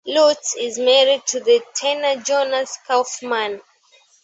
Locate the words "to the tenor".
1.27-2.19